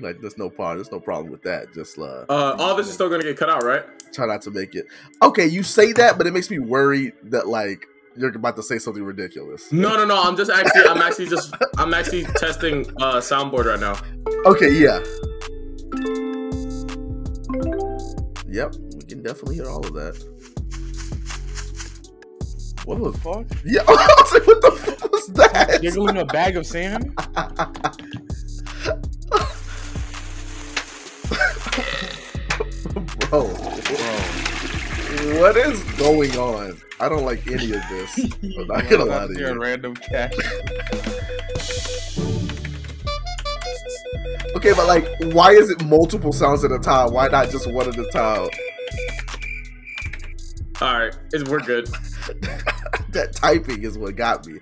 [0.00, 1.72] Like, there's no part, there's no problem with that.
[1.74, 3.84] Just uh, Uh, all this is still gonna get cut out, right?
[4.12, 4.84] try not to make it.
[5.22, 8.78] Okay, you say that, but it makes me worried that like you're about to say
[8.78, 9.72] something ridiculous.
[9.72, 10.22] No, no, no.
[10.22, 13.96] I'm just actually, I'm actually just, I'm actually testing uh soundboard right now.
[14.44, 14.98] Okay, yeah.
[18.48, 20.22] Yep, we can definitely hear all of that.
[22.84, 23.46] What the Fuck.
[23.64, 25.82] Yeah, I was like, what the fuck was that?
[25.82, 27.14] You're Giggling a bag of salmon?
[33.32, 33.44] Bro,
[35.40, 36.78] what is going on?
[37.00, 38.18] I don't like any of this.
[38.42, 39.58] I'm not gonna lie to You're a you.
[39.58, 40.34] random cat.
[44.54, 47.14] Okay, but like, why is it multiple sounds at a time?
[47.14, 48.50] Why not just one at a time?
[50.82, 51.88] All right, it's, we're good.
[53.12, 54.58] that typing is what got me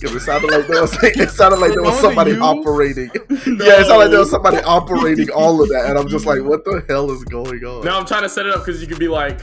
[0.00, 2.40] because it sounded like there was it sounded like there was Was somebody you?
[2.42, 3.10] operating.
[3.46, 6.42] Yeah, it sounded like there was somebody operating all of that, and I'm just like,
[6.42, 7.84] what the hell is going on?
[7.84, 9.40] Now I'm trying to set it up because you could be like,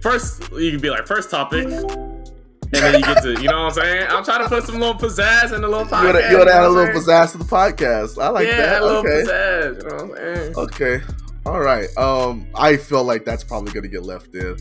[0.00, 3.78] first, you could be like, first topic, and then you get to, you know what
[3.78, 4.06] I'm saying?
[4.10, 6.04] I'm trying to put some little pizzazz in the little you podcast.
[6.04, 8.20] want to you wanna add a little pizzazz to the podcast?
[8.22, 8.68] I like yeah, that.
[8.76, 9.82] add a little Okay, pizzazz.
[9.82, 10.56] You know what I'm saying?
[10.56, 11.00] okay,
[11.46, 11.96] all right.
[11.96, 14.56] Um, I feel like that's probably gonna get left in.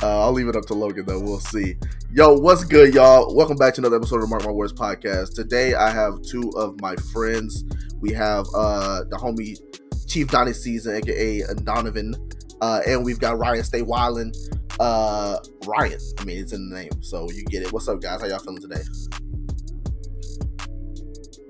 [0.00, 1.18] Uh, I'll leave it up to Logan though.
[1.18, 1.74] We'll see.
[2.12, 3.34] Yo, what's good, y'all?
[3.34, 5.34] Welcome back to another episode of Mark My Words podcast.
[5.34, 7.64] Today, I have two of my friends.
[8.00, 9.58] We have uh the homie
[10.06, 12.14] Chief Donnie Season, aka Donovan,
[12.60, 14.32] uh, and we've got Ryan Stay Wildin.
[14.78, 15.36] Uh,
[15.66, 15.98] Ryan.
[16.20, 17.72] I mean, it's in the name, so you get it.
[17.72, 18.20] What's up, guys?
[18.20, 18.82] How y'all feeling today?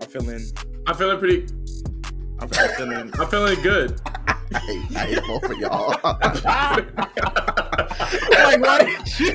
[0.01, 0.43] I'm feeling.
[0.87, 1.60] I'm feeling pretty.
[2.41, 3.13] I'm feeling.
[3.19, 4.01] I'm feeling good.
[4.53, 5.91] I hate, I hate both of y'all.
[8.31, 9.31] like, why did you?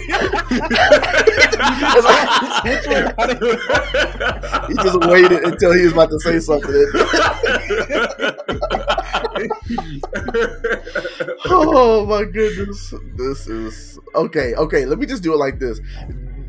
[4.68, 6.86] he just waited until he was about to say something.
[11.46, 12.94] oh my goodness.
[13.16, 14.56] This is okay.
[14.56, 15.80] Okay, let me just do it like this.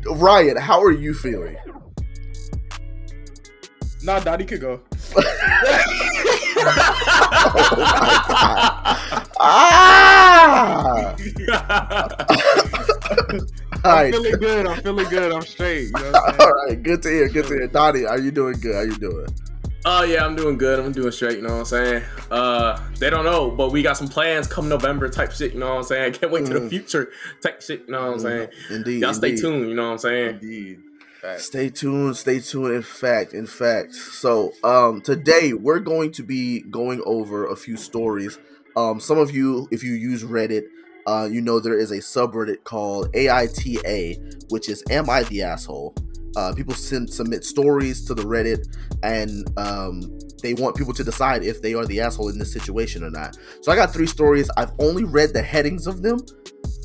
[0.09, 1.55] Ryan, how are you feeling?
[4.07, 4.79] nah, Daddy could go.
[9.39, 11.15] ah!
[13.85, 14.67] All I'm feeling good.
[14.67, 15.31] I'm feeling good.
[15.31, 15.85] I'm straight.
[15.87, 16.51] You know what I'm All saying?
[16.69, 16.83] right.
[16.83, 17.29] Good to hear.
[17.29, 17.67] Good to hear.
[17.67, 18.75] Donnie, are you doing good?
[18.75, 19.27] How you doing?
[19.85, 20.79] Oh yeah, I'm doing good.
[20.79, 21.37] I'm doing straight.
[21.37, 22.03] You know what I'm saying?
[22.29, 25.53] Uh, they don't know, but we got some plans come November type shit.
[25.53, 26.03] You know what I'm saying?
[26.13, 26.69] I can't wait to the Mm.
[26.69, 27.83] future type shit.
[27.87, 28.49] You know what I'm saying?
[28.69, 29.01] Indeed.
[29.01, 29.41] Y'all stay indeed.
[29.41, 29.69] tuned.
[29.69, 30.29] You know what I'm saying?
[30.41, 30.79] Indeed.
[31.21, 31.45] Facts.
[31.45, 32.75] Stay tuned, stay tuned.
[32.75, 33.95] In fact, in fact.
[33.95, 38.37] So, um, today we're going to be going over a few stories.
[38.75, 40.65] Um, some of you, if you use Reddit,
[41.07, 45.95] uh, you know there is a subreddit called AITA, which is Am I the Asshole?
[46.35, 48.67] Uh, people send submit stories to the Reddit,
[49.01, 53.03] and um, they want people to decide if they are the asshole in this situation
[53.03, 53.37] or not.
[53.61, 54.49] So I got three stories.
[54.55, 56.19] I've only read the headings of them,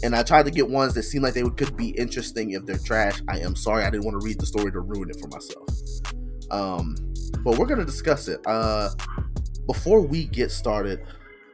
[0.03, 2.67] and I tried to get ones that seem like they would, could be interesting if
[2.67, 3.21] they're trash.
[3.29, 5.69] I am sorry, I didn't want to read the story to ruin it for myself.
[6.51, 6.97] Um,
[7.45, 8.41] but we're gonna discuss it.
[8.47, 8.91] Uh,
[9.67, 11.05] before we get started,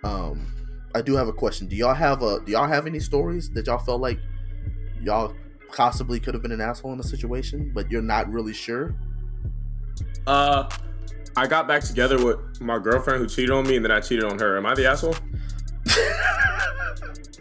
[0.04, 0.54] um,
[0.94, 1.66] I do have a question.
[1.66, 4.18] Do y'all have a Do y'all have any stories that y'all felt like
[5.02, 5.34] y'all
[5.70, 8.94] possibly could have been an asshole in a situation, but you're not really sure?
[10.26, 10.68] Uh,
[11.36, 14.24] I got back together with my girlfriend who cheated on me, and then I cheated
[14.24, 14.56] on her.
[14.56, 15.14] Am I the asshole?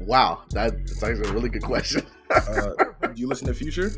[0.00, 2.02] wow, that- that's actually a really good question.
[2.30, 3.90] Uh, do you listen to Future?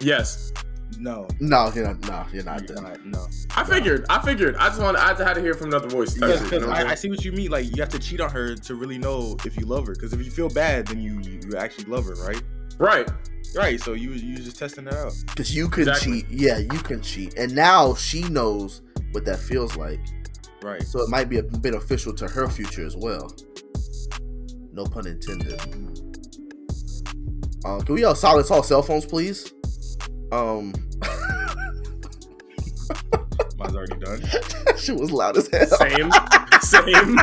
[0.00, 0.52] Yes.
[0.98, 1.28] No.
[1.40, 2.00] No, you're not.
[2.08, 2.68] No, you're not.
[2.68, 3.26] You're not, no.
[3.56, 4.06] I figured.
[4.08, 4.56] I figured.
[4.56, 5.00] I just wanted.
[5.00, 6.14] I just had to hear from another voice.
[6.14, 7.50] type Because you know I'm I, I see what you mean.
[7.50, 9.92] Like you have to cheat on her to really know if you love her.
[9.94, 12.42] Because if you feel bad, then you you, you actually love her, right?
[12.78, 13.08] right.
[13.54, 13.80] Right.
[13.80, 15.12] So you you just testing that out.
[15.26, 16.22] Because you can Exactly.
[16.22, 16.30] cheat.
[16.30, 17.34] Yeah, you can cheat.
[17.36, 18.80] And now she knows
[19.12, 20.00] what that feels like.
[20.62, 20.82] Right.
[20.82, 23.30] So it might be a beneficial to her future as well.
[24.78, 25.60] No pun intended.
[27.64, 29.52] Uh, can we all silence all cell phones, please?
[30.30, 30.72] Um,
[33.58, 34.20] Mine's already done.
[34.66, 35.66] that shit was loud as hell.
[35.66, 36.12] Same.
[36.62, 37.18] Same.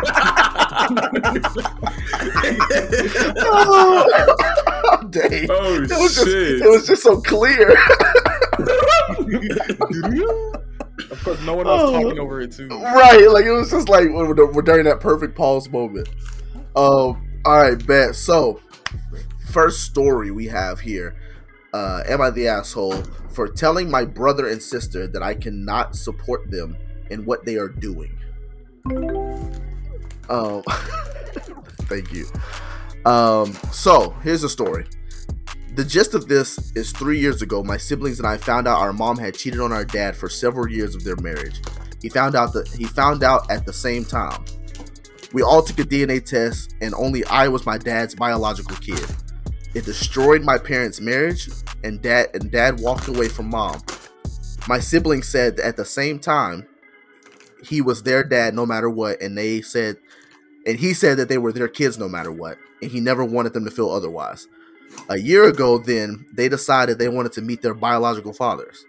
[3.48, 5.48] oh, dang.
[5.50, 6.62] oh It was, just, shit.
[6.62, 7.70] it was just so clear.
[11.10, 12.02] of course, no one else Oh.
[12.04, 12.68] talking over it too.
[12.68, 16.10] right, like it was just like we're, we're during that perfect pause moment.
[16.76, 18.16] Um, all right, bet.
[18.16, 18.60] So,
[19.52, 21.16] first story we have here.
[21.74, 26.50] Uh, am I the asshole for telling my brother and sister that I cannot support
[26.50, 26.78] them
[27.10, 28.18] in what they are doing?
[30.30, 30.64] Um,
[31.84, 32.26] thank you.
[33.06, 34.86] Um, so here's the story.
[35.76, 38.94] The gist of this is three years ago, my siblings and I found out our
[38.94, 41.62] mom had cheated on our dad for several years of their marriage.
[42.02, 44.46] He found out that he found out at the same time.
[45.36, 49.06] We all took a DNA test, and only I was my dad's biological kid.
[49.74, 51.50] It destroyed my parents' marriage,
[51.84, 53.82] and dad and dad walked away from mom.
[54.70, 56.66] My siblings said at the same time
[57.62, 59.98] he was their dad no matter what, and they said,
[60.66, 63.52] and he said that they were their kids no matter what, and he never wanted
[63.52, 64.48] them to feel otherwise.
[65.10, 68.86] A year ago, then they decided they wanted to meet their biological fathers.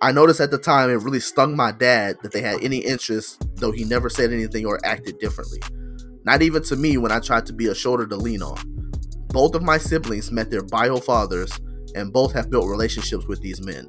[0.00, 3.46] I noticed at the time it really stung my dad that they had any interest,
[3.56, 5.60] though he never said anything or acted differently.
[6.24, 8.56] Not even to me when I tried to be a shoulder to lean on.
[9.28, 11.58] Both of my siblings met their bio fathers,
[11.94, 13.88] and both have built relationships with these men.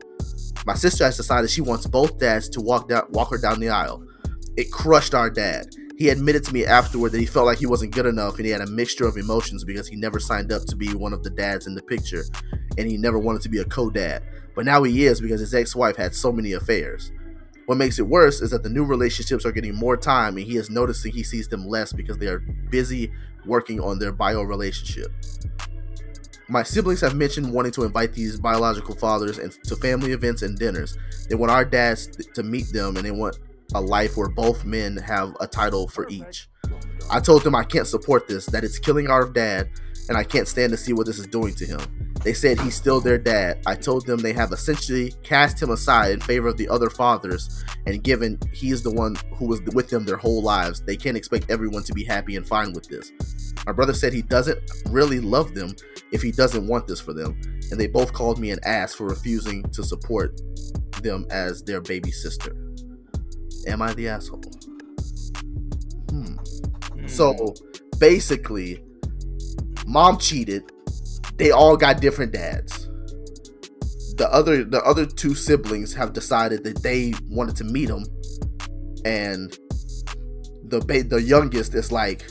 [0.66, 3.70] My sister has decided she wants both dads to walk down, walk her down the
[3.70, 4.06] aisle.
[4.56, 5.68] It crushed our dad.
[5.98, 8.52] He admitted to me afterward that he felt like he wasn't good enough and he
[8.52, 11.30] had a mixture of emotions because he never signed up to be one of the
[11.30, 12.24] dads in the picture
[12.78, 14.24] and he never wanted to be a co dad.
[14.56, 17.12] But now he is because his ex wife had so many affairs.
[17.66, 20.58] What makes it worse is that the new relationships are getting more time and he
[20.58, 23.12] is noticing he sees them less because they are busy
[23.46, 25.12] working on their bio relationship.
[26.50, 30.58] My siblings have mentioned wanting to invite these biological fathers and to family events and
[30.58, 30.98] dinners.
[31.30, 33.40] They want our dads to meet them and they want
[33.74, 36.50] a life where both men have a title for each.
[37.10, 39.70] I told them I can't support this, that it's killing our dad,
[40.10, 41.80] and I can't stand to see what this is doing to him.
[42.24, 43.62] They said he's still their dad.
[43.66, 47.64] I told them they have essentially cast him aside in favor of the other fathers,
[47.86, 51.18] and given he is the one who was with them their whole lives, they can't
[51.18, 53.12] expect everyone to be happy and fine with this.
[53.66, 54.60] My brother said he doesn't
[54.90, 55.76] really love them
[56.12, 57.40] if he doesn't want this for them,
[57.72, 60.40] and they both called me an ass for refusing to support
[61.02, 62.56] them as their baby sister.
[63.68, 64.44] Am I the asshole?
[66.10, 66.38] Hmm.
[67.08, 67.54] So
[68.00, 68.82] basically,
[69.86, 70.72] mom cheated.
[71.38, 72.90] They all got different dads.
[74.18, 78.06] The other the other two siblings have decided that they wanted to meet him,
[79.06, 79.58] and
[80.68, 82.24] the ba- the youngest is like,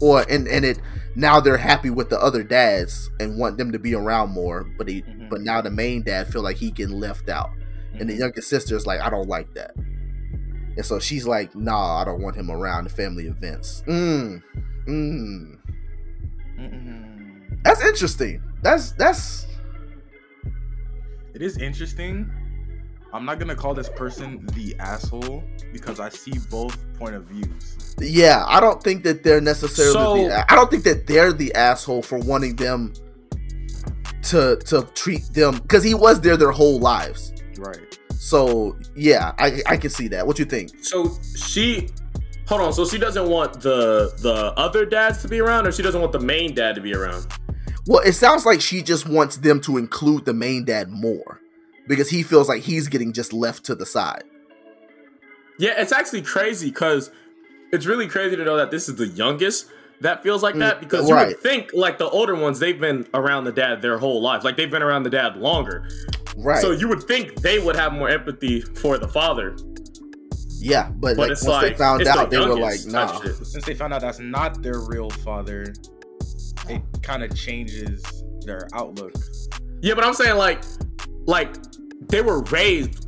[0.00, 0.80] or and and it
[1.14, 4.88] now they're happy with the other dads and want them to be around more, but
[4.88, 5.30] he Mhm.
[5.30, 7.50] but now the main dad feel like he getting left out,
[7.94, 8.18] and the Mhm.
[8.20, 9.72] youngest sister is like, I don't like that.
[10.76, 13.82] And so she's like, nah, I don't want him around the family events.
[13.86, 14.42] Mm.
[14.86, 15.56] Mm.
[16.58, 17.09] Mm-mm.
[17.62, 18.42] That's interesting.
[18.62, 19.46] That's that's
[21.34, 22.30] It is interesting.
[23.12, 25.42] I'm not gonna call this person the asshole
[25.72, 27.94] because I see both point of views.
[27.98, 31.52] yeah, I don't think that they're necessarily So- the, I don't think that they're the
[31.54, 32.92] asshole for wanting them
[34.22, 37.32] to to treat them cuz he was there their whole lives.
[37.58, 37.98] Right.
[38.12, 40.26] So, yeah, I I can see that.
[40.26, 40.70] What you think?
[40.82, 41.88] So she,
[42.46, 42.72] hold on.
[42.72, 46.12] So she doesn't want the the other dads to be around, or she doesn't want
[46.12, 47.26] the main dad to be around.
[47.90, 51.40] Well, it sounds like she just wants them to include the main dad more
[51.88, 54.22] because he feels like he's getting just left to the side.
[55.58, 57.10] Yeah, it's actually crazy because
[57.72, 59.72] it's really crazy to know that this is the youngest
[60.02, 61.26] that feels like that Mm, because you right.
[61.28, 64.56] would think like the older ones they've been around the dad their whole life like
[64.56, 65.88] they've been around the dad longer
[66.36, 66.62] Right.
[66.62, 69.56] so you would think they would have more empathy for the father
[70.60, 72.78] yeah, but, but like, it's once like they found it's out the they were like,
[72.78, 73.32] youngest type nah.
[73.44, 75.74] Since they found out that's not their real father,
[76.76, 78.02] it kind of changes
[78.44, 79.12] their outlook.
[79.82, 80.62] yeah but i'm saying like
[81.26, 81.54] like
[82.08, 83.06] they were raised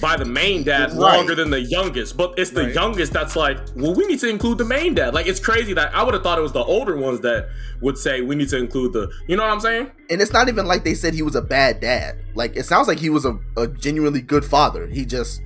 [0.00, 1.16] by the main dad Right.
[1.16, 2.74] longer than the youngest but it's the Right.
[2.74, 5.94] youngest that's like well we need to include the main dad like it's crazy that
[5.94, 7.48] i would have thought it was the older ones that
[7.80, 10.48] would say we need to include the you know what i'm saying and it's not
[10.48, 12.16] even like they said he was a bad dad.
[12.34, 14.86] Like it sounds like he was a, a genuinely good father.
[14.86, 15.40] He just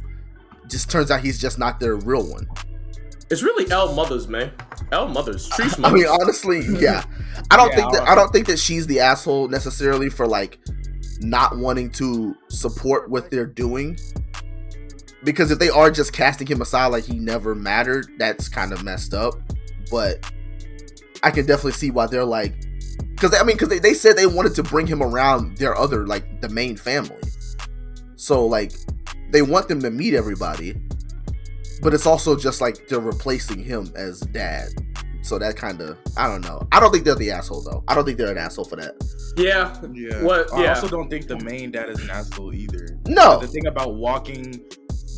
[0.68, 2.48] just turns out he's just not their real one.
[3.30, 4.50] It's really L mothers, man.
[4.92, 7.04] L mothers, Tree's I mean, honestly, yeah.
[7.50, 10.26] I don't Yeah, think that I'll- I don't think that she's the asshole necessarily for
[10.26, 10.58] like
[11.20, 13.98] not wanting to support what they're doing.
[15.24, 18.84] Because if they are just casting him aside like he never mattered, that's kind of
[18.84, 19.34] messed up.
[19.90, 20.30] But
[21.22, 22.54] I can definitely see why they're like,
[23.14, 26.06] because I mean, because they, they said they wanted to bring him around their other
[26.06, 27.16] like the main family.
[28.16, 28.72] So like,
[29.32, 30.80] they want them to meet everybody,
[31.82, 34.68] but it's also just like they're replacing him as dad.
[35.22, 36.66] So that kind of, I don't know.
[36.70, 37.82] I don't think they're the asshole though.
[37.88, 38.94] I don't think they're an asshole for that.
[39.36, 40.22] yeah, Yeah.
[40.22, 40.74] What- I yeah.
[40.74, 42.96] also don't think the main dad is an asshole either.
[43.08, 44.62] No, The thing about walking,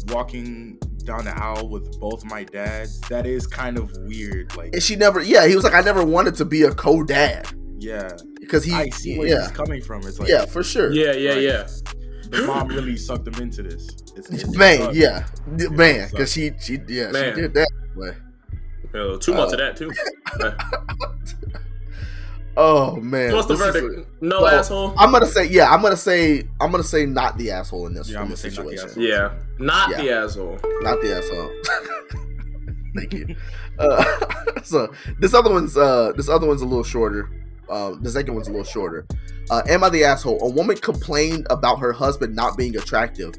[0.08, 4.54] walking down the aisle with both my dads, that is kind of weird.
[4.56, 5.20] Like, and she never.
[5.20, 7.46] Yeah, he was like, I never wanted to be a co-dad
[7.78, 8.10] yeah,
[8.40, 8.72] because he.
[8.74, 10.02] I see where yeah, he's coming from.
[10.06, 10.90] It's like, yeah, for sure.
[10.92, 11.42] yeah, yeah, Right.
[11.42, 11.66] yeah.
[12.30, 13.88] The mom really sucked him into this.
[14.16, 14.96] It's, it man, sucks.
[14.96, 15.26] yeah,
[15.58, 17.34] It man, because she, she, yeah, Man.
[17.34, 17.70] she did that.
[17.96, 19.92] But too much Uh, of that too.
[22.60, 23.32] Oh man.
[23.32, 24.08] What's the This is a- verdict?
[24.20, 24.94] no so, asshole.
[24.98, 25.70] I'm gonna say yeah.
[25.72, 28.42] I'm gonna say I'm gonna say not the asshole in this, Yeah, in I'm this
[28.42, 29.00] gonna not situation.
[29.02, 29.96] yeah, not Yeah.
[30.02, 30.58] the asshole.
[30.80, 31.52] Not the asshole.
[32.96, 33.36] Thank you.
[33.78, 34.04] Uh,
[34.64, 37.30] so this other one's uh this other one's a little shorter.
[37.70, 39.06] Um, the second one's a little shorter.
[39.50, 40.38] Uh, am I the asshole?
[40.42, 43.34] A woman complained about her husband not being attractive.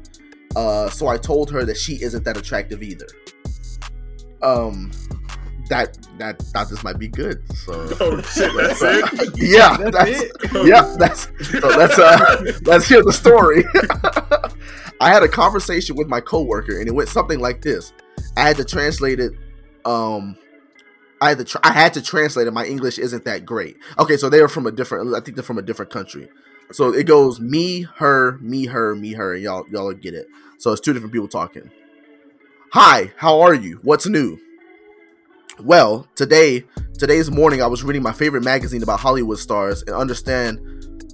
[0.56, 3.06] Uh, so I told her that she isn't that attractive either.
[4.42, 4.90] Um,
[5.70, 7.42] that that thought this might be good.
[7.56, 9.30] So Oh shit, that's it.
[9.36, 10.32] yeah, That's that's, it?
[10.66, 11.22] yeah, that's
[11.60, 13.64] so let's uh let's hear the story.
[15.00, 17.92] I had a conversation with my coworker and it went something like this.
[18.36, 19.32] I had to translate it
[19.86, 20.36] um
[21.20, 22.52] I had to tr- I had to translate it.
[22.52, 23.76] My English isn't that great.
[23.98, 26.28] Okay, so they are from a different I think they're from a different country.
[26.72, 30.26] So it goes me, her, me, her, me, her, and y'all y'all get it.
[30.58, 31.70] So it's two different people talking.
[32.72, 33.80] Hi, how are you?
[33.82, 34.38] What's new?
[35.58, 36.64] Well, today
[36.98, 40.58] today's morning I was reading my favorite magazine about Hollywood stars and understand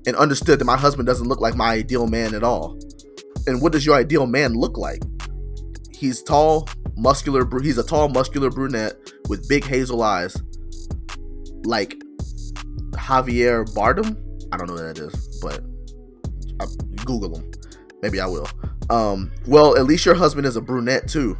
[0.06, 2.78] and understood that my husband doesn't look like my ideal man at all.
[3.48, 5.02] And what does your ideal man look like?
[5.96, 7.44] He's tall, muscular.
[7.44, 8.96] bru- He's a tall, muscular brunette
[9.28, 10.36] with big hazel eyes,
[11.64, 11.96] like
[12.92, 14.16] Javier Bardem.
[14.52, 15.60] I don't know who that is, but
[16.60, 16.66] I,
[17.04, 17.50] Google him.
[18.02, 18.46] Maybe I will.
[18.90, 21.38] Um, well, at least your husband is a brunette too.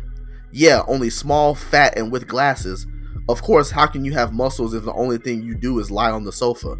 [0.53, 2.87] Yeah, only small, fat, and with glasses.
[3.29, 6.11] Of course, how can you have muscles if the only thing you do is lie
[6.11, 6.77] on the sofa?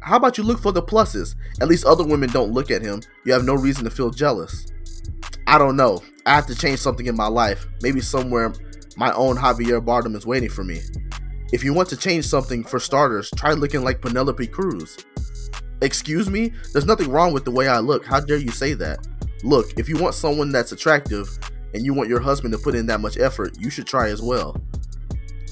[0.00, 1.34] How about you look for the pluses?
[1.60, 3.00] At least other women don't look at him.
[3.24, 4.66] You have no reason to feel jealous.
[5.46, 6.02] I don't know.
[6.26, 7.66] I have to change something in my life.
[7.82, 8.54] Maybe somewhere
[8.96, 10.80] my own Javier Bardem is waiting for me.
[11.52, 15.04] If you want to change something, for starters, try looking like Penelope Cruz.
[15.82, 16.52] Excuse me?
[16.72, 18.06] There's nothing wrong with the way I look.
[18.06, 19.06] How dare you say that?
[19.42, 21.28] Look, if you want someone that's attractive
[21.74, 24.22] and you want your husband to put in that much effort, you should try as
[24.22, 24.56] well.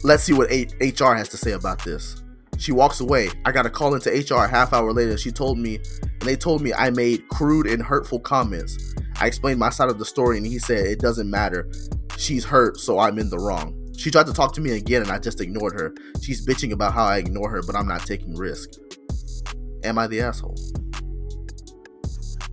[0.03, 2.22] Let's see what HR has to say about this.
[2.63, 3.29] She walks away.
[3.45, 5.19] I got a call into HR a half hour later.
[5.19, 8.95] She told me, and they told me I made crude and hurtful comments.
[9.21, 11.69] I explained my side of the story, and he said it doesn't matter.
[12.17, 13.77] She's hurt, so I'm in the wrong.
[13.99, 15.93] She tried to talk to me again, and I just ignored her.
[16.23, 18.71] She's bitching about how I ignore her, but I'm not taking risk.
[19.83, 20.55] Am I the asshole?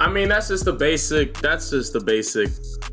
[0.01, 1.34] I mean, that's just the basic.
[1.39, 2.50] That's just the basic.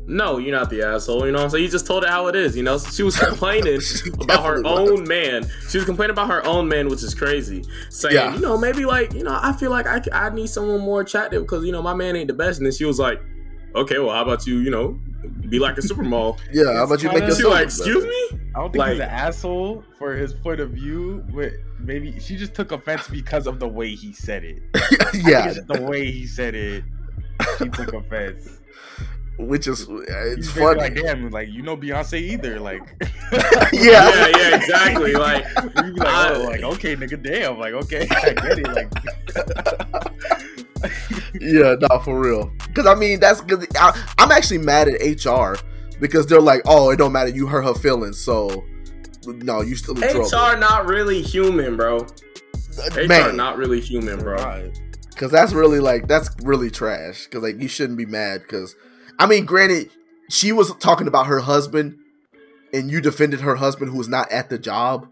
[0.07, 1.25] No, you're not the asshole.
[1.25, 1.63] You know what I'm saying?
[1.63, 2.55] You just told it how it is.
[2.57, 3.79] You know, she was complaining
[4.19, 4.89] about her Definitely was.
[4.99, 5.49] own man.
[5.69, 7.63] She was complaining about her own man, which is crazy.
[7.89, 8.33] Saying, Yeah.
[8.33, 11.43] you know, maybe like, you know, I feel like I, I need someone more attractive
[11.43, 12.59] because you know my man ain't the best.
[12.59, 13.21] And then she was like,
[13.75, 14.99] okay, well, how about you, you know,
[15.49, 16.39] be like a supermodel?
[16.51, 18.39] Yeah, how about you make kinda- she like, excuse me?
[18.55, 22.53] I don't think he's an asshole for his point of view, but maybe she just
[22.55, 24.63] took offense because of the way he said it.
[24.75, 24.79] I
[25.11, 26.83] think yeah, it's the way he said it.
[27.57, 28.59] She took offense.
[29.39, 30.79] which is uh, it's He's funny.
[30.79, 32.81] like, damn, like you know Beyonce either, like.
[33.31, 35.13] yeah, Yeah, yeah, exactly.
[35.13, 35.45] Like,
[35.85, 38.91] You be like, I- oh, like okay, nigga, damn, like okay, I get it, like.
[41.39, 42.51] yeah, no, for real.
[42.67, 43.65] Because I mean, that's because
[44.17, 45.55] I'm actually mad at HR
[45.99, 47.29] because they're like, oh, it don't matter.
[47.29, 48.63] You hurt her feelings, so
[49.25, 50.27] no, you still in trouble.
[50.27, 52.05] HR not really human, bro.
[52.95, 54.35] HR Man, not really human, bro.
[54.35, 54.79] Right.
[55.17, 57.25] Because that's really like that's really trash.
[57.25, 58.41] Because like you shouldn't be mad.
[58.41, 58.75] Because
[59.17, 59.89] I mean, granted,
[60.29, 61.97] she was talking about her husband,
[62.71, 65.07] and you defended her husband who was not at the job.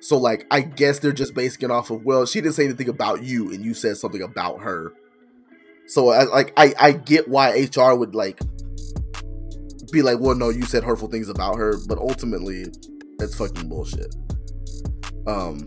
[0.00, 2.88] So like, I guess they're just basing it off of well, she didn't say anything
[2.88, 4.92] about you, and you said something about her.
[5.88, 8.38] So I, like, I I get why HR would like
[9.90, 12.66] be like, well, no, you said hurtful things about her, but ultimately,
[13.18, 14.14] it's fucking bullshit.
[15.26, 15.66] Um,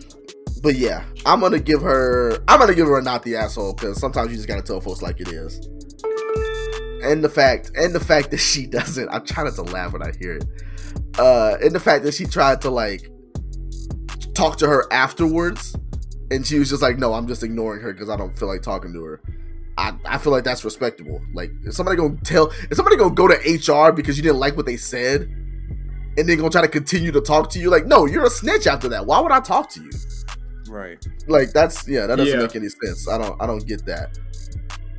[0.64, 2.38] but yeah, I'm gonna give her.
[2.48, 5.02] I'm gonna give her a not the asshole because sometimes you just gotta tell folks
[5.02, 5.58] like it is.
[7.04, 9.10] And the fact, and the fact that she doesn't.
[9.10, 10.46] I'm trying not to laugh when I hear it.
[11.20, 13.12] Uh, and the fact that she tried to like
[14.34, 15.76] talk to her afterwards,
[16.32, 18.62] and she was just like, "No, I'm just ignoring her because I don't feel like
[18.62, 19.22] talking to her."
[19.78, 21.20] I, I feel like that's respectable.
[21.34, 24.56] Like, if somebody gonna tell, if somebody gonna go to HR because you didn't like
[24.56, 25.24] what they said,
[26.18, 28.66] and then gonna try to continue to talk to you, like, no, you're a snitch
[28.66, 29.06] after that.
[29.06, 29.92] Why would I talk to you?
[30.74, 31.06] Right.
[31.28, 32.46] like that's yeah that doesn't Yeah.
[32.46, 33.08] make any sense.
[33.08, 34.18] I don't i don't get that.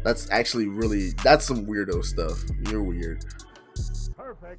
[0.05, 2.39] That's actually really that's some weirdo stuff.
[2.71, 3.25] You're weird.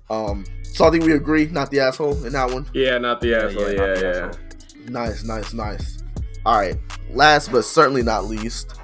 [0.09, 1.45] Um so i think we agree.
[1.47, 2.67] Not the asshole in that one.
[2.73, 3.61] Yeah, not the asshole.
[3.63, 4.27] not Yeah, the yeah.
[4.27, 4.89] asshole.
[4.89, 6.03] nice nice nice.
[6.45, 6.75] All right.
[7.11, 8.77] Last but certainly not least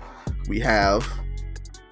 [0.47, 1.05] we have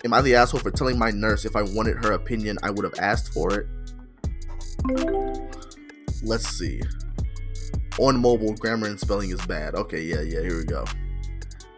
[0.06, 2.86] am i the asshole for telling my nurse if i wanted her opinion i would
[2.86, 3.68] have asked for it?
[6.24, 6.82] Let's see
[8.00, 9.76] on mobile grammar and spelling is bad.
[9.76, 10.86] Okay yeah yeah here we go.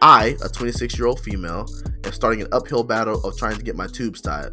[0.00, 1.66] I a 26 year old female
[2.04, 4.50] am starting an uphill battle of trying to get my tubes tied.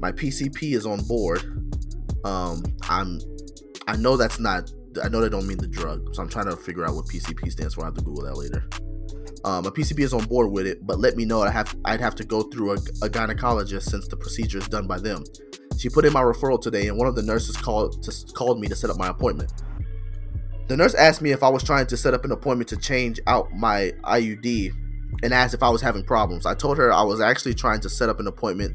[0.00, 1.42] My pcp is on board.
[2.24, 3.20] Um i'm
[3.88, 4.70] i know that's not
[5.02, 7.50] i know they don't mean the drug so i'm trying to figure out what pcp
[7.50, 7.82] stands for.
[7.82, 8.64] I have to google that later.
[9.44, 11.42] Um, a PCP is on board with it, but let me know.
[11.42, 14.86] I have I'd have to go through a, a gynecologist since the procedure is done
[14.86, 15.24] by them.
[15.78, 18.68] She put in my referral today, and one of the nurses called to, called me
[18.68, 19.52] to set up my appointment.
[20.72, 23.20] The nurse asked me if I was trying to set up an appointment to change
[23.26, 24.72] out my IUD
[25.22, 26.46] and asked if I was having problems.
[26.46, 28.74] I told her I was actually trying to set up an appointment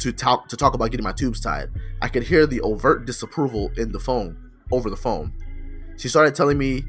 [0.00, 1.68] to talk to talk about getting my tubes tied.
[2.02, 4.36] I could hear the overt disapproval in the phone
[4.72, 5.32] over the phone.
[5.96, 6.82] She started telling me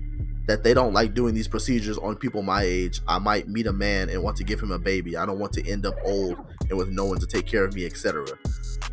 [0.48, 3.02] that they don't like doing these procedures on people my age.
[3.08, 5.16] I might meet a man and want to give him a baby.
[5.16, 6.40] I don't want to end up old
[6.72, 8.26] and with no one to take care of me, etc.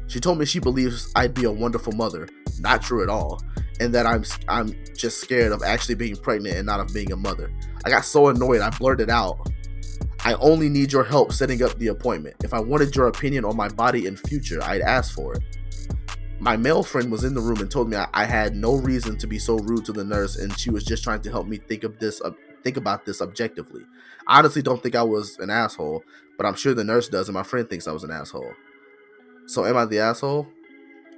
[0.07, 2.29] She told me she believes I'd be a wonderful mother.
[2.61, 3.41] Not true at all.
[3.81, 7.17] And that I'm I'm just scared of actually being pregnant and not of being a
[7.17, 7.53] mother.
[7.85, 9.49] I got so annoyed I blurted out,
[10.25, 12.37] I only need your help setting up the appointment.
[12.43, 15.43] If I wanted your opinion on my body in future, I'd ask for it.
[16.41, 19.17] My male friend was in the room and told me I, I had no reason
[19.19, 21.57] to be so rude to the nurse, and she was just trying to help me
[21.57, 22.31] think of this, uh,
[22.63, 23.83] think about this objectively.
[24.27, 26.05] I honestly don't think I was an asshole,
[26.37, 28.53] but I'm sure the nurse does, and my friend thinks I was an asshole.
[29.47, 30.47] So am I the asshole?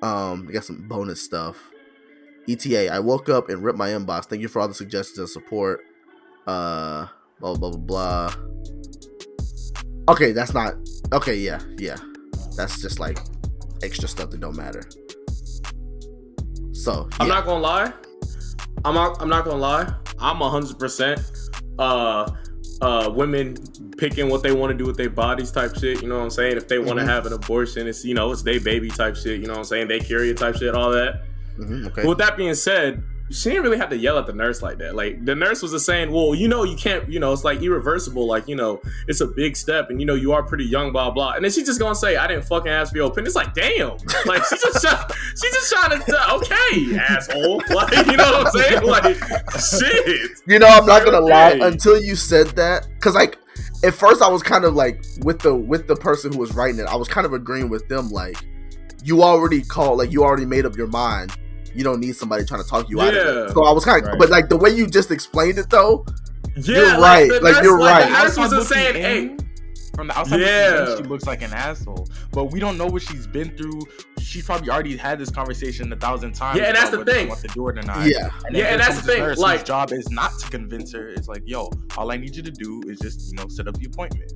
[0.03, 1.70] Um, I got some bonus stuff.
[2.49, 2.93] ETA.
[2.93, 4.25] I woke up and ripped my inbox.
[4.27, 5.81] Thank you for all the suggestions and support.
[6.47, 7.07] Uh,
[7.41, 8.35] blah blah blah blah.
[10.09, 10.75] Okay, that's not.
[11.13, 11.97] Okay, yeah, yeah.
[12.57, 13.19] That's just like
[13.83, 14.83] extra stuff that don't matter.
[16.73, 17.93] So I'm not gonna lie.
[18.85, 19.21] I'm not.
[19.21, 19.93] I'm not gonna lie.
[20.19, 21.21] I'm hundred percent.
[21.79, 22.31] Uh,
[22.81, 23.57] uh, women
[23.99, 26.03] picking what they want to do with their bodies type shit.
[26.03, 26.57] You know what I'm saying?
[26.57, 27.09] If they want to Mhm.
[27.09, 29.41] have an abortion, it's you know it's their baby type shit.
[29.41, 29.89] You know what I'm saying?
[29.89, 30.75] They carry it type shit.
[30.75, 31.23] All that.
[31.61, 32.03] Mhm, okay.
[32.03, 34.79] But with that being said, she didn't really have to yell at the nurse like
[34.79, 34.97] that.
[34.97, 37.09] Like the nurse was just saying, "Well, you know, you can't.
[37.09, 38.27] You know, it's like irreversible.
[38.27, 41.11] Like you know, it's a big step, and you know, you are pretty young, blah
[41.11, 43.37] blah." And then she just gonna say, "I didn't fucking ask for your opinion." It's
[43.37, 43.97] like, damn.
[44.27, 45.07] Like she just try,
[45.41, 47.63] she just trying to okay, asshole.
[47.71, 48.83] Like you know what I'm saying?
[48.83, 49.17] Like
[49.61, 50.31] shit.
[50.47, 51.59] You know, I'm not gonna lie.
[51.63, 53.39] Until you said that, because like
[53.85, 56.81] at first I was kind of like with the with the person who was writing
[56.81, 58.11] it, I was kind of agreeing with them.
[58.11, 58.37] Like,
[59.05, 61.33] you already called, like you already made up your mind.
[61.75, 63.45] You don't need somebody trying to talk you out of Yeah.
[63.45, 63.51] it.
[63.53, 64.19] So I was kind of, Right.
[64.19, 66.05] but like the way you just explained it though,
[66.57, 67.43] Yeah, You're like, right.
[67.43, 68.05] Like, nurse- you're right.
[68.05, 69.37] The nurse was just Outside saying, "Hey."
[69.95, 70.91] From the outside, Yeah.
[70.93, 72.09] in, she looks like an asshole.
[72.33, 73.81] But we don't know what she's been through.
[74.21, 76.59] She's probably already had this conversation a thousand times.
[76.59, 77.29] Yeah, and that's the thing.
[77.29, 78.07] wants to do it or not.
[78.07, 80.93] yeah, And Yeah, and that's the thing, Nurse, like- whose job is not to convince
[80.93, 81.09] her.
[81.09, 83.77] It's like, yo, all I need you to do is just, you know, set up
[83.79, 84.33] the appointment.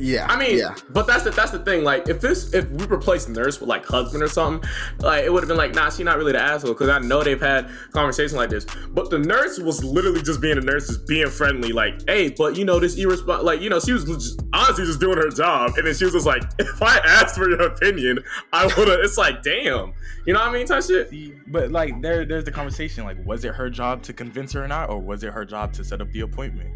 [0.00, 0.26] Yeah.
[0.28, 1.84] I mean, yeah, but that's the that's the thing.
[1.84, 4.68] Like, if this if we replaced nurse with like husband or something,
[5.00, 7.22] like it would have been like, nah, she's not really the asshole because I know
[7.22, 8.66] they've had conversations like this.
[8.90, 11.72] But the nurse was literally just being a nurse, just being friendly.
[11.72, 13.44] Like, hey, but you know this irresponsible.
[13.44, 16.14] Like, you know, she was just, honestly just doing her job, and then she was
[16.14, 19.00] just like, if I asked for your opinion, I would have.
[19.00, 19.92] It's like, damn,
[20.24, 20.66] you know what I mean?
[20.66, 21.10] Type shit.
[21.10, 23.04] See, but like there, there's the conversation.
[23.04, 25.72] Like, was it her job to convince her or not, or was it her job
[25.74, 26.70] to set up the appointment?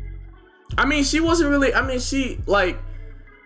[0.76, 1.74] I mean, she wasn't really.
[1.74, 2.78] I mean, she like.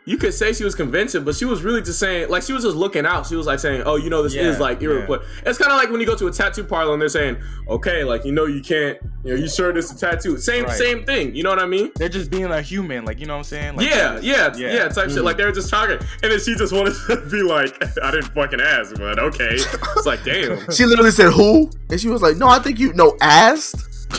[0.09, 2.63] You could say she was convincing, but she was really just saying, like, she was
[2.65, 3.27] just looking out.
[3.27, 5.77] She was like saying, "Oh, you know, this Yeah, is like irreplaceable." It's kind of
[5.77, 7.37] like when you go to a tattoo parlor and they're saying,
[7.69, 10.65] "Okay, like, you know, you can't, you know, you sure this is a tattoo?" Same,
[10.65, 10.77] Right.
[10.77, 11.35] same thing.
[11.35, 11.91] You know what I mean?
[11.97, 13.77] They're just being a human, like you know what I'm saying?
[13.77, 15.19] Like, yeah, they're yeah, yeah, type shit.
[15.19, 15.25] Mm.
[15.25, 18.61] Like they're just talking, and then she just wanted to be like, "I didn't fucking
[18.63, 19.57] ask," but okay.
[19.57, 20.59] It's like, damn.
[20.73, 23.85] she literally said who, and she was like, no, I think you know asked.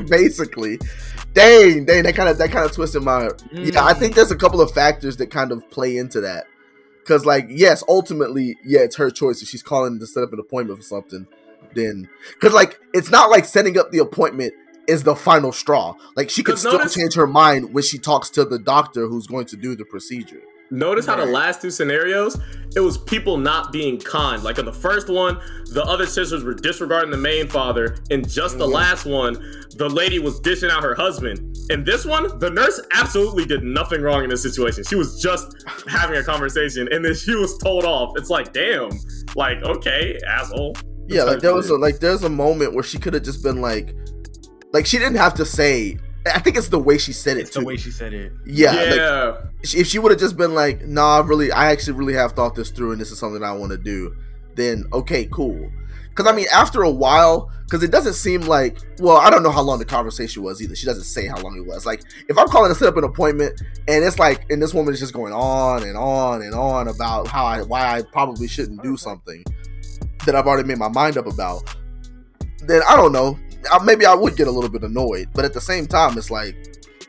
[0.08, 0.78] Basically,
[1.32, 3.30] dang, dang, that kind of that kind of twisted my.
[3.52, 4.16] Yeah, I think mm.
[4.16, 6.46] there's a couple of factors that kind of play into that.
[7.04, 9.40] Cause like, yes, ultimately, yeah, it's her choice.
[9.40, 11.28] If she's calling to set up an appointment for something,
[11.74, 14.54] then because like it's not like setting up the appointment
[14.88, 15.94] is the final straw.
[16.16, 19.26] Like she could still notice- change her mind when she talks to the doctor who's
[19.26, 20.42] going to do the procedure.
[20.70, 22.38] Notice how the last two scenarios,
[22.74, 24.42] it was people not being kind.
[24.42, 25.38] Like in the first one,
[25.72, 27.96] the other sisters were disregarding the main father.
[28.10, 28.72] In just the Mhm.
[28.72, 29.34] last one,
[29.76, 31.56] the lady was dishing out her husband.
[31.70, 34.82] In this one, the nurse absolutely did nothing wrong in this situation.
[34.84, 35.46] She was just
[35.86, 38.12] having a conversation, and then she was told off.
[38.16, 38.90] It's like, damn,
[39.36, 40.74] like okay, asshole.
[41.08, 43.60] Yeah, like there was a like there's a moment where she could have just been
[43.60, 43.94] like,
[44.72, 45.98] like she didn't have to say.
[46.34, 47.60] I think it's the way she said it It's too.
[47.60, 48.32] the way she said it.
[48.44, 49.24] yeah, yeah.
[49.30, 52.32] like if she would have just been like, "Nah, I really, I actually really have
[52.32, 54.14] thought this through, and this is something I want to do,"
[54.54, 55.70] then okay, cool.
[56.10, 59.50] Because I mean, after a while, because it doesn't seem like, well, I don't know
[59.50, 60.74] how long the conversation was either.
[60.74, 61.84] She doesn't say how long it was.
[61.84, 64.94] Like, if I'm calling to set up an appointment, and it's like, and this woman
[64.94, 68.82] is just going on and on and on about how I, why I probably shouldn't
[68.82, 69.44] do something
[70.24, 71.62] that I've already made my mind up about,
[72.66, 73.38] then I don't know.
[73.72, 76.30] I- Maybe I would get a little bit annoyed, but at the same time, it's
[76.30, 76.54] like,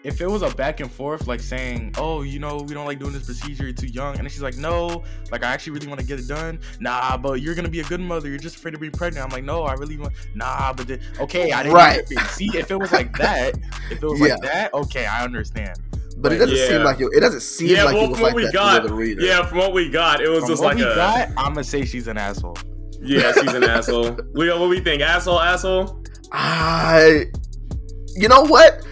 [0.04, 3.00] if it was a back and forth, like saying, "Oh, you know, we don't like
[3.00, 3.64] doing this procedure.
[3.66, 6.18] You're too young," and then she's like, "No, like I actually really want to get
[6.20, 8.30] it done." Nah, but you're gonna be a good mother.
[8.30, 9.26] You're just afraid of being pregnant.
[9.26, 10.14] I'm like, no, I really want.
[10.34, 11.76] Nah, but the, okay, I didn't.
[11.76, 12.08] Right.
[12.30, 13.56] See, if it was like that,
[13.92, 14.34] if it was Yeah.
[14.36, 15.78] like that, okay, I understand.
[16.20, 16.68] But it doesn't Yeah.
[16.68, 17.10] seem like it.
[17.14, 19.22] It doesn't seem Yeah, like well, it was like we that got, to the reader.
[19.22, 21.54] Yeah, from what we got, it was From just what like we a got, I'm
[21.54, 22.58] gonna say she's an asshole.
[23.02, 24.18] yeah, she's an asshole.
[24.34, 25.02] Leo, what we think?
[25.02, 26.02] Asshole, asshole.
[26.32, 27.26] I,
[28.16, 28.86] you know what?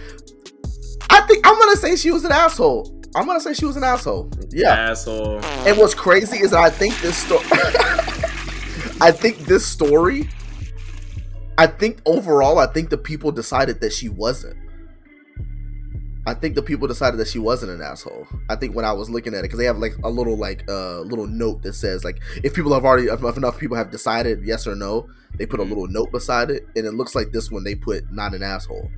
[1.10, 2.92] I think I'm gonna say she was an asshole.
[3.14, 4.30] I'm gonna say she was an asshole.
[4.50, 4.90] Yeah.
[4.90, 5.44] asshole.
[5.44, 7.44] And what's crazy is I think this story.
[9.00, 10.28] I think this story.
[11.58, 14.58] I think overall, I think the people decided that she wasn't.
[16.26, 18.26] I think the people decided that she wasn't an asshole.
[18.50, 20.64] I think when I was looking at it, because they have like a little like
[20.68, 24.40] uh little note that says like if people have already if enough people have decided
[24.44, 25.08] yes or no,
[25.38, 25.68] they put a Mhm.
[25.68, 28.90] little note beside it, and it looks like this one they put not an asshole.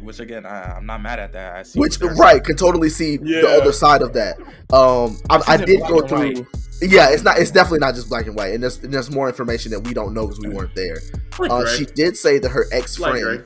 [0.00, 1.54] Which again, I, I'm not mad at that.
[1.54, 4.36] I see Which right can totally see the other side of that.
[4.72, 6.34] Um, I, I did go through.
[6.34, 6.46] white.
[6.80, 7.38] Yeah, it's not.
[7.38, 9.94] It's definitely not just black and white, and there's and there's more information that we
[9.94, 10.96] don't know because we weren't there.
[11.38, 13.44] Like Uh, she did say that her ex friend,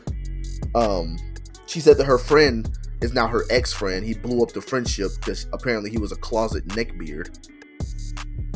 [0.75, 1.19] um,
[1.67, 2.67] she said that her friend
[3.01, 4.05] is now her ex friend.
[4.05, 7.39] He blew up the friendship because apparently he was a closet neckbeard.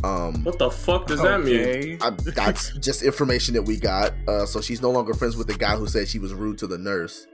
[0.02, 1.98] Um, What the fuck does that mean?
[2.00, 4.12] I, that's just information that we got.
[4.26, 6.66] Uh, so she's no longer friends with the guy who said she was rude to
[6.66, 7.26] the nurse,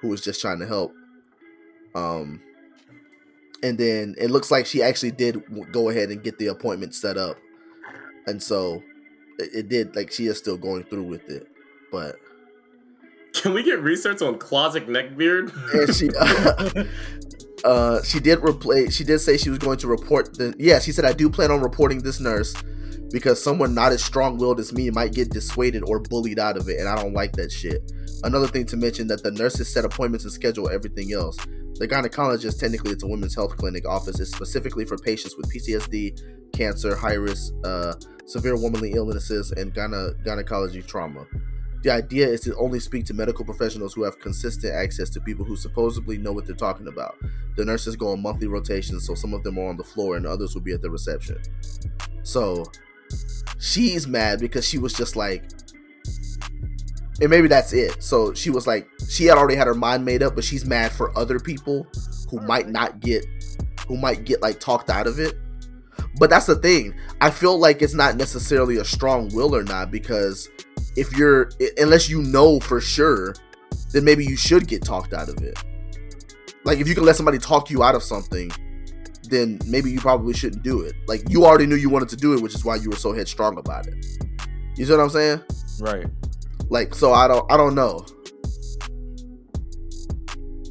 [0.00, 0.92] who was just trying to help.
[1.94, 2.42] Um,
[3.62, 5.42] and then it looks like she actually did
[5.72, 7.36] go ahead and get the appointment set up,
[8.26, 8.82] and so
[9.38, 9.96] it, it did.
[9.96, 11.46] Like she is still going through with it,
[11.90, 12.16] but
[13.40, 15.52] Can we get research on closet neckbeard?
[15.72, 16.10] and she.
[17.64, 18.90] Uh, she did replay.
[18.90, 20.54] She did say she was going to report the.
[20.58, 22.54] Yeah, she said I do plan on reporting this nurse
[23.12, 26.78] because someone not as strong-willed as me might get dissuaded or bullied out of it,
[26.78, 27.82] and I don't like that shit.
[28.22, 31.36] Another thing to mention that the nurses set appointments and schedule everything else.
[31.74, 36.52] The gynecologist, technically, it's a women's health clinic office, is specifically for patients with PTSD,
[36.52, 37.94] cancer, high risk, uh,
[38.26, 41.26] severe womanly illnesses, and gyne- gynecology trauma.
[41.82, 45.44] The idea is to only speak to medical professionals who have consistent access to people
[45.44, 47.16] who supposedly know what they're talking about.
[47.56, 50.26] The nurses go on monthly rotations, so some of them are on the floor and
[50.26, 51.38] others will be at the reception.
[52.22, 52.64] So
[53.58, 55.44] she's mad because she was just like,
[57.20, 58.02] and maybe that's it.
[58.02, 60.92] So she was like, she had already had her mind made up, but she's mad
[60.92, 61.86] for other people
[62.30, 62.46] who hmm.
[62.46, 63.24] might not get,
[63.86, 65.34] who might get like talked out of it.
[66.18, 66.94] But that's the thing.
[67.20, 70.48] I feel like it's not necessarily a strong will or not because
[70.96, 73.34] if you're, unless you know for sure,
[73.92, 75.58] then maybe you should get talked out of it.
[76.64, 78.50] Like if you can let somebody talk you out of something,
[79.28, 80.94] then maybe you probably shouldn't do it.
[81.06, 83.12] Like you already knew you wanted to do it, which is why you were so
[83.12, 84.04] headstrong about it.
[84.76, 85.42] You see what I'm saying?
[85.80, 86.06] Right.
[86.68, 88.04] Like so I don't I don't know.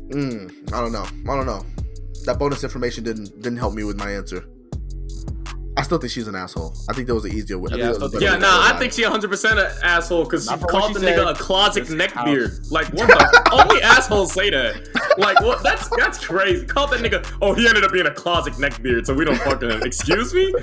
[0.09, 1.05] Mm, I don't know.
[1.31, 1.65] I don't know.
[2.25, 4.45] That bonus information didn't didn't help me with my answer.
[5.79, 6.75] I still think she's an asshole.
[6.89, 7.69] I think that was an easier way.
[7.71, 8.95] I Yeah, I think there was a still better Yeah, way nah, I think it.
[8.95, 11.35] she 100 percent an asshole because she Not for what called she the nigga a
[11.35, 12.69] closet This neckbeard.
[12.71, 13.49] Like, what the?
[13.53, 14.89] only assholes say that.
[15.17, 15.63] Like, what?
[15.63, 16.65] That's that's crazy.
[16.65, 17.25] Called that nigga.
[17.41, 19.71] Oh, he ended up being a closet neckbeard, so we don't fuck him.
[19.83, 20.53] Excuse me.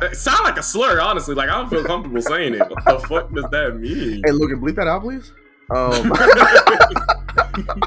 [0.00, 1.34] It sound like a slur, honestly.
[1.34, 2.60] Like, I don't feel comfortable saying it.
[2.60, 4.22] What the fuck does that mean?
[4.24, 5.32] Hey, Logan, bleep that out, please.
[5.74, 6.10] Um,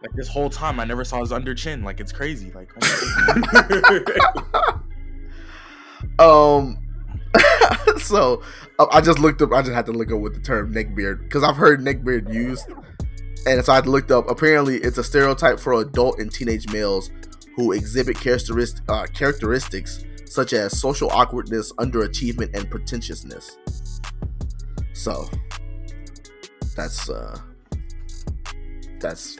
[0.00, 1.82] Like this whole time, I never saw his under chin.
[1.82, 2.52] Like it's crazy.
[2.52, 4.78] Like oh my
[6.18, 6.78] um,
[7.98, 8.42] so
[8.78, 9.52] uh, I just looked up.
[9.52, 12.66] I just had to look up with the term neckbeard because I've heard neckbeard used,
[13.46, 14.30] and so I looked up.
[14.30, 17.10] Apparently, it's a stereotype for adult and teenage males
[17.56, 23.56] who exhibit characteristic uh, characteristics such as social awkwardness, underachievement, and pretentiousness.
[24.92, 25.28] So
[26.76, 27.38] that's uh,
[29.00, 29.38] that's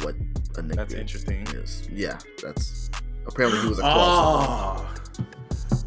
[0.00, 0.14] what
[0.56, 1.46] a neckbeard That's interesting.
[1.48, 1.88] is.
[1.92, 2.90] Yeah, that's
[3.26, 4.86] apparently he was a closet.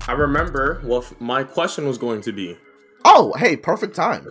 [0.08, 2.58] I remember what my question was going to be.
[3.04, 4.28] Oh, hey, perfect time.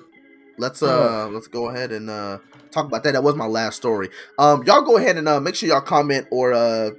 [0.59, 2.39] Let's uh let's go ahead and uh
[2.71, 3.13] talk about that.
[3.13, 4.09] That was my last story.
[4.39, 6.91] Um y'all go ahead and uh make sure y'all comment or uh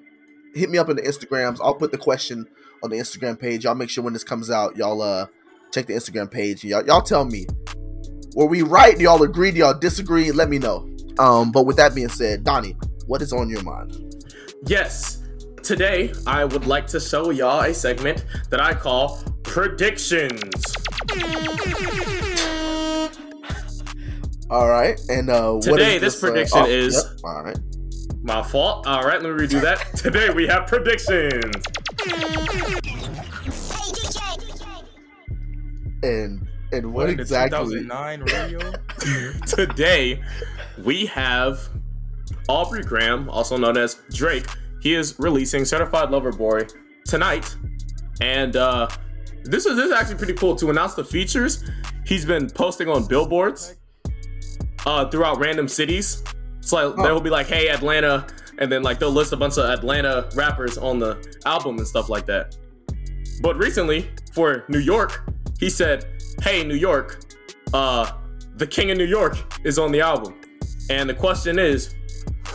[0.53, 1.57] hit me up in the Instagrams.
[1.59, 2.45] I'll put the question
[2.83, 3.63] on the Instagram page.
[3.63, 5.25] Y'all make sure when this comes out, y'all uh
[5.73, 6.63] check the Instagram page.
[6.63, 7.47] Y'all y'all tell me.
[8.35, 8.95] Were we right?
[8.95, 9.49] Do y'all agree?
[9.49, 10.31] Do y'all disagree?
[10.31, 10.87] Let me know.
[11.17, 12.75] Um but with that being said, Donnie,
[13.07, 14.23] what is on your mind?
[14.67, 15.23] Yes.
[15.63, 20.63] Today, I would like to show y'all a segment that I call predictions.
[24.49, 24.99] All right.
[25.09, 27.57] And uh what Today, is this uh, prediction oh, is- yep, all right.
[28.23, 28.85] My fault.
[28.87, 29.79] All right, let me redo that.
[29.95, 31.55] Today, we have predictions.
[36.03, 38.73] And and what What in the exactly 2009 radio?
[39.45, 40.21] Today,
[40.83, 41.69] we have
[42.49, 44.45] Aubrey Graham, also known as Drake,
[44.81, 46.67] he is releasing Certified Lover Boy
[47.05, 47.55] tonight.
[48.21, 48.87] And uh,
[49.43, 51.63] this is this is actually pretty cool to announce the features.
[52.05, 53.75] He's been posting on billboards
[54.85, 56.23] uh, throughout random cities.
[56.61, 59.65] So like, they'll be like, "Hey, Atlanta," and then like they'll list a bunch of
[59.65, 62.57] Atlanta rappers on the album and stuff like that.
[63.41, 66.05] But recently, for New York, he said,
[66.41, 67.21] "Hey, New York,
[67.73, 68.11] uh,
[68.55, 70.41] the King of New York is on the album,"
[70.89, 71.95] and the question is,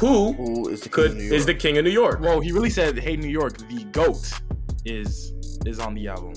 [0.02, 1.36] who Who is the king could of New York?
[1.38, 2.20] is the King of New York?
[2.20, 4.24] Well, he really said, "Hey, New York, the goat
[4.84, 5.32] is
[5.64, 6.34] is on the album."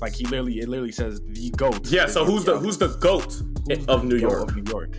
[0.00, 1.86] Like he literally, it literally says the goat.
[1.90, 2.06] Yeah.
[2.06, 2.64] So who's the album.
[2.66, 3.30] who's the goat
[3.68, 4.50] Who's of the New goat York?
[4.50, 4.96] Of New York.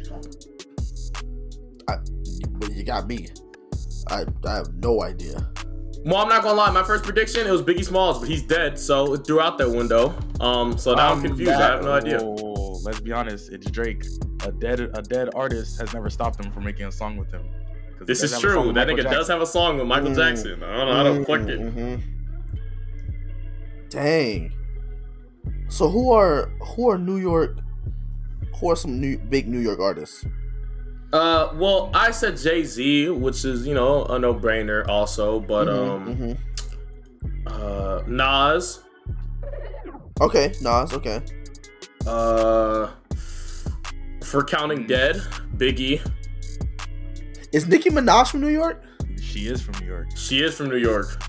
[1.88, 3.28] but you got me.
[4.10, 5.38] I I have no idea.
[6.04, 6.72] Well, I'm not gonna lie.
[6.72, 9.70] My first prediction it was Biggie Smalls, but he's dead, so it threw out that
[9.70, 10.16] window.
[10.40, 11.52] Um, so now I'm Um, confused.
[11.52, 12.20] I have no idea.
[12.22, 13.52] oh, let's be honest.
[13.52, 14.04] It's Drake.
[14.44, 17.44] A dead a dead artist has never stopped him from making a song with him.
[18.06, 18.74] This is have a song true.
[18.74, 20.16] That nigga does have a song with Michael Mm.
[20.16, 20.64] Jackson.
[20.64, 21.60] I don't know to click it.
[21.60, 22.02] Mhm.
[23.90, 24.52] Dang.
[25.70, 27.58] So who are who are New York?
[28.60, 30.26] Who are some new big New York artists?
[31.14, 35.68] Uh, well, I said Jay Z, which is you know a no brainer also, but
[35.68, 36.38] Mhm, um, mhm.
[37.48, 38.80] uh, Nas,
[40.22, 40.94] Okay, Nas.
[40.94, 41.20] Okay.
[42.08, 42.88] uh,
[44.24, 45.16] for Counting Dead,
[45.58, 46.00] Biggie.
[47.52, 48.82] Is Nicki Minaj from New York?
[49.20, 50.08] She is from New York.
[50.16, 51.22] She is from New York,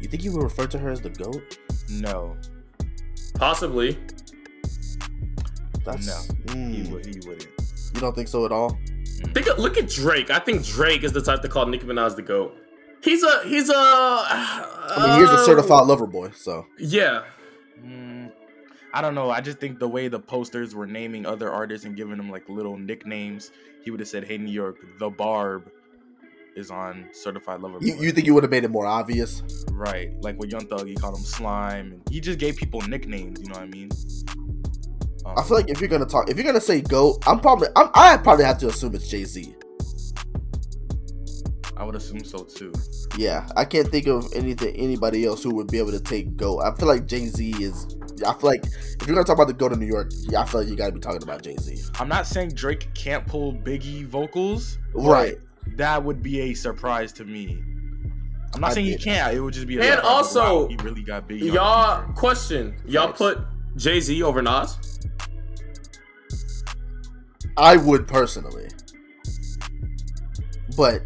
[0.00, 1.58] You think you would refer to her as the goat?
[1.90, 2.36] No,
[3.34, 3.98] possibly.
[5.84, 7.06] That's No, mm, he would.
[7.06, 7.48] He wouldn't.
[7.94, 8.78] You don't think so at all?
[9.34, 10.30] Think, look at Drake.
[10.30, 12.56] I think Drake is the type to call Nicki Minaj the goat.
[13.02, 13.74] He's a he's a.
[13.74, 16.30] I I mean, here's a certified lover boy.
[16.36, 17.22] So Yeah,
[17.84, 18.11] Mm,
[18.94, 19.30] I don't know.
[19.30, 22.48] I just think the way the posters were naming other artists and giving them like
[22.48, 23.50] little nicknames,
[23.84, 25.70] he would have said, "Hey, New York, the Barb
[26.54, 29.42] is on Certified Lover Boy." you, you think you would have made it more obvious?
[29.72, 30.10] right?
[30.22, 33.40] Like with Young Thug, he called him Slime, and he just gave people nicknames.
[33.40, 33.90] You know what I mean?
[35.24, 37.68] Um, I feel like if you're gonna talk, if you're gonna say goat, I'm probably
[37.76, 39.54] I'm, I probably have to assume it's Jay Z.
[41.76, 42.72] I would assume so too.
[43.16, 46.60] Yeah, I can't think of anything anybody else who would be able to take goat.
[46.60, 47.96] I feel like Jay Z is.
[48.24, 50.44] I feel like if you're gonna talk about the go to New York, yeah, I
[50.46, 51.82] feel like you got to be talking about Jay Z.
[52.00, 54.78] I'm not saying Drake can't pull Biggie vocals.
[54.94, 55.38] Right.
[55.76, 57.62] That would be a surprise to me.
[58.54, 59.34] I'm not I saying he can't.
[59.34, 59.76] It would just be.
[59.78, 61.52] A And surprise, like, also, wow, he really got Biggie.
[61.52, 62.06] y'all.
[62.06, 62.12] the.
[62.14, 63.18] Question: Y'all Facts.
[63.18, 63.38] put
[63.76, 64.78] Jay Z over Nas?
[67.56, 68.68] I would personally,
[70.76, 71.02] but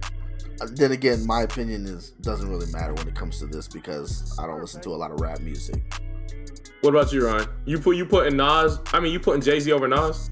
[0.75, 4.47] then again, my opinion is doesn't really matter when it comes to this because I
[4.47, 5.83] don't listen to a lot of rap music.
[6.87, 7.49] What about you, Ryan?
[7.65, 8.79] You put you putting Nas?
[8.93, 10.31] I mean, you putting Jay Z over Nas?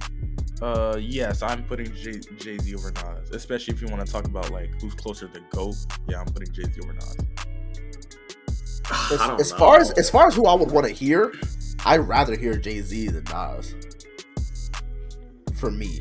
[0.62, 4.52] Uh, yes, I'm putting Jay Z over Nas, especially if you want to talk about
[4.52, 5.74] like who's closer to Goat.
[6.08, 7.16] Yeah, I'm putting Jay Z over Nas.
[9.10, 11.34] As, as far as as far as who I would want to hear,
[11.84, 13.74] I'd rather hear Jay Z than Nas.
[15.56, 15.98] For me,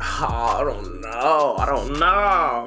[0.00, 1.54] I don't know.
[1.56, 2.66] I don't know.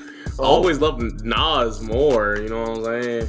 [0.40, 2.38] I always loved Nas more.
[2.38, 3.28] You know what I'm saying?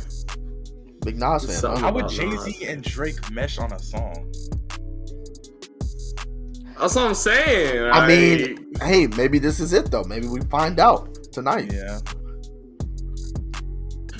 [1.04, 1.56] Big Nas fan.
[1.56, 1.78] So- huh?
[1.78, 4.32] How would about Jay Z and Drake mesh on a song?
[6.80, 7.92] That's what I'm saying.
[7.94, 10.04] I mean, hey, maybe this is it though.
[10.04, 11.72] Maybe we find out tonight.
[11.72, 12.00] Yeah,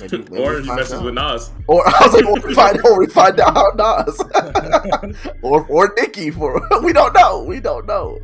[0.00, 1.04] Maybe, maybe or we he find messes out.
[1.04, 1.50] with Nas.
[1.66, 5.92] Or I was like, or we find, or we find out how Nas, or or
[5.98, 7.42] Nicki for we don't know.
[7.42, 8.18] We don't know.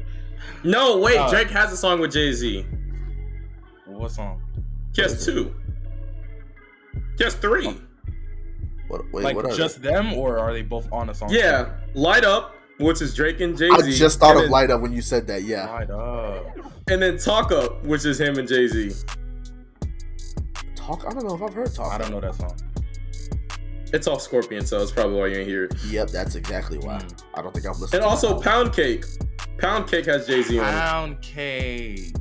[0.62, 1.18] No, wait.
[1.18, 2.64] Uh, Drake has a song with Jay Z.
[3.86, 4.40] what song?
[4.94, 5.52] He has two.
[7.16, 7.76] He has three.
[8.88, 9.02] What?
[9.12, 11.28] Wait, like what are just them, or are they both on a song?
[11.30, 13.82] Yeah, Light Up, which is Drake and Jay they?
[13.82, 13.90] Z.
[13.92, 15.42] I just thought of then, Light Up when you said that.
[15.42, 16.46] Yeah, Right up.
[16.88, 18.92] and then Talk Up, which is him and Jay Z.
[20.74, 21.04] talk.
[21.06, 21.92] I don't know if I've heard talk.
[21.92, 22.56] I don't know that song.
[23.92, 25.74] It's off Scorpion, so it's probably why you ain't hear it.
[25.86, 26.98] Yep, that's exactly why.
[26.98, 27.22] Mm.
[27.34, 27.94] I don't think I've listened.
[27.94, 28.42] And to also that.
[28.44, 29.04] Pound Cake.
[29.58, 30.70] Pound Cake has Jay Z on it.
[30.70, 32.14] Pound cake.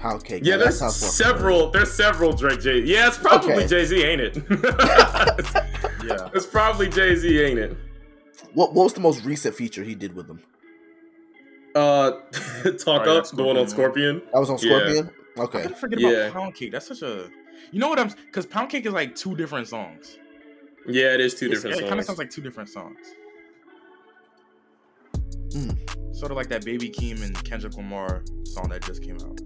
[0.00, 0.42] Pound cake.
[0.44, 1.70] Yeah, that there's sounds more several.
[1.70, 2.80] There's several Drake Jay.
[2.80, 3.66] Yeah, it's probably Okay.
[3.66, 4.36] Jay Z, ain't it?
[6.02, 6.30] Yeah.
[6.34, 7.76] it's probably Jay Z, ain't it?
[8.54, 10.40] What, what was the most recent feature he did with them?
[11.74, 12.12] Uh,
[12.78, 14.22] Talk Up, the one on Scorpion.
[14.32, 15.10] That was on Scorpion.
[15.38, 15.62] I Okay.
[15.62, 16.08] couldn't forget Yeah.
[16.10, 16.72] about Pound Cake.
[16.72, 17.28] That's such a.
[17.70, 18.08] You know what I'm?
[18.08, 20.16] Because Pound Cake is like two different songs.
[20.88, 22.96] Yeah, it is two It's- different It kind of sounds like two different songs.
[25.50, 26.14] Mm.
[26.16, 29.40] Sort of like that Baby Keem and Kendrick Lamar song that just came out,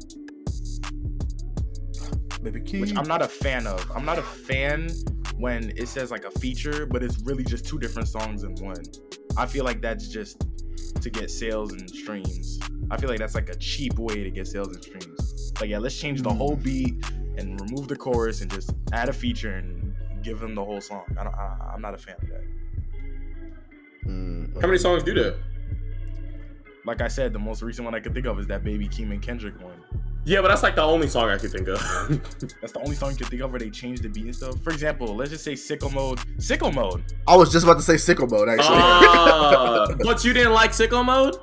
[2.44, 2.80] Baby Key.
[2.80, 3.90] which I'm not a fan of.
[3.94, 4.90] I'm not a fan
[5.38, 8.82] when it says like a feature, but it's really just two different songs in one.
[9.36, 10.46] I feel like that's just
[11.00, 12.60] to get sales and streams.
[12.90, 15.52] I feel like that's like a cheap way to get sales and streams.
[15.60, 16.94] Like yeah, let's change the whole beat
[17.36, 21.04] and remove the chorus and just add a feature and give them the whole song.
[21.18, 21.34] I don't.
[21.34, 22.44] I, I'm not a fan of that.
[24.06, 25.36] Mm, How many songs do that?
[26.86, 29.10] Like I said, the most recent one I could think of is that Baby Keem
[29.10, 29.82] and Kendrick one.
[30.26, 31.78] Yeah, but that's like the only song I could think of.
[32.60, 34.58] That's the only song you can think of where they changed the beat and stuff.
[34.62, 36.18] For example, let's just say Sicko Mode.
[36.38, 37.04] Sicko Mode.
[37.26, 38.76] I was just about to say sicko mode actually.
[38.78, 41.36] Ah, but you didn't like Sicko mode?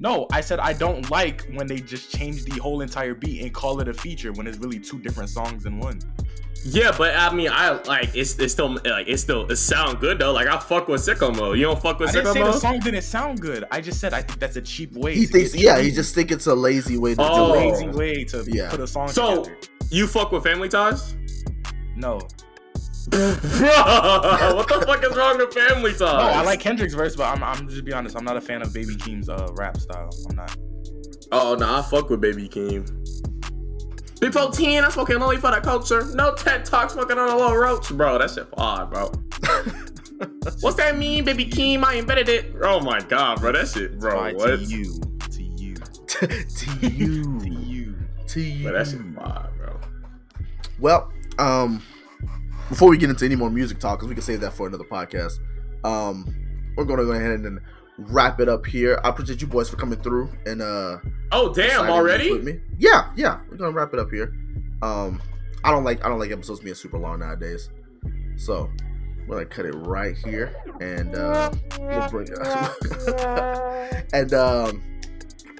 [0.00, 3.52] No, I said I don't like when they just change the whole entire beat and
[3.52, 6.00] call it a feature when it's really two different songs in one.
[6.66, 10.18] Yeah, but I mean, I like it's it's still like it's still it sound good
[10.18, 10.32] though.
[10.32, 11.58] Like I fuck with sicko mode.
[11.58, 13.64] You don't fuck with I didn't sicko say the song didn't sound good.
[13.70, 15.14] I just said I think that's a cheap way.
[15.14, 17.52] he to thinks, get yeah, he just think it's a lazy way to Oh.
[17.54, 17.66] do it.
[17.72, 18.70] lazy way to Yeah.
[18.70, 19.58] put a song So- together.
[19.90, 21.14] You fuck with Family Ties?
[21.94, 22.18] No,
[23.10, 26.00] Bro, what the fuck is wrong with Family Ties?
[26.00, 28.16] no, I like Kendrick's verse, but I'm, I'm just be honest.
[28.16, 30.10] I'm not a fan of Baby Keem's uh, rap style.
[30.28, 30.56] I'm not.
[31.32, 32.88] Oh no, I fuck with Baby Keem.
[34.20, 36.04] Big 14, I'm smoking only for the culture.
[36.14, 37.90] No TED Talk smoking on a little roach.
[37.90, 39.08] Bro, that shit hard, bro.
[40.60, 41.84] What's that mean, Baby Keem?
[41.84, 42.54] I invented it.
[42.62, 44.12] Oh my god, bro, that shit, bro.
[44.12, 44.46] Try what?
[44.60, 47.96] to you, to you, to you, to you, you.
[48.28, 48.62] to you.
[48.64, 49.80] Bro, that shit hard, bro.
[50.78, 51.82] Well, um,
[52.68, 54.84] before we get into any more music talk, because we can save that for another
[54.84, 55.38] podcast,
[55.84, 56.26] um,
[56.76, 57.60] we're gonna go ahead and
[57.98, 59.00] wrap it up here.
[59.04, 60.98] I appreciate you boys for coming through and uh,
[61.32, 62.36] Oh damn, already?
[62.38, 62.60] me.
[62.78, 64.32] Yeah, yeah, we're gonna wrap it up here.
[64.82, 65.20] Um,
[65.62, 67.68] I don't like I don't like episodes being super long nowadays,
[68.36, 68.70] so
[69.26, 74.04] we're gonna cut it right here and uh, we'll bring it.
[74.12, 74.82] and um,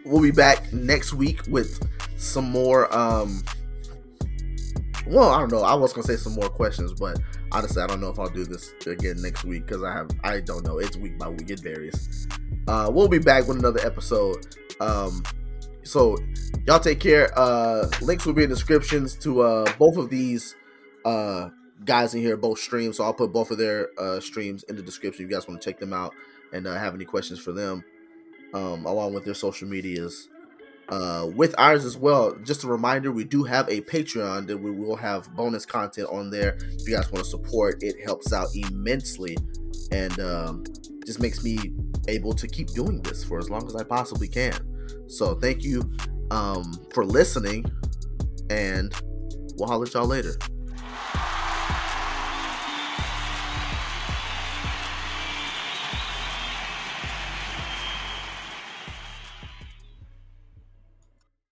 [0.05, 1.81] we'll be back next week with
[2.17, 3.43] some more um
[5.07, 5.61] well i don't know.
[5.63, 7.19] I was gonna say some more questions but
[7.53, 10.41] honestly i don't know if i'll do this again next week because i have i
[10.41, 10.79] don't know.
[10.79, 11.51] It's week by week.
[11.51, 12.27] It varies.
[12.67, 14.47] Uh we'll be back with another episode.
[14.81, 15.23] Um
[15.83, 16.17] so
[16.67, 17.31] y'all take care.
[17.39, 20.57] Uh links will be in descriptions to uh both of these
[21.05, 21.51] uh
[21.85, 22.97] guys in here both streams.
[22.97, 25.61] So i'll put both of their uh streams in the description if you guys want
[25.61, 26.15] to check them out
[26.53, 27.85] and uh, have any questions for them
[28.55, 30.29] um along with their social medias
[30.89, 32.37] uh, with ours as well.
[32.45, 36.31] Just a reminder, we do have a Patreon that we will have bonus content on
[36.31, 36.59] there.
[36.61, 39.37] If you guys want to support, it helps out immensely
[39.93, 40.65] and um,
[41.07, 41.59] just makes me
[42.09, 44.55] able to keep doing this for as long as I possibly can.
[45.09, 45.91] So thank you
[46.31, 47.65] um, for listening,
[48.51, 48.93] and
[49.57, 50.35] we'll holler at y'all later.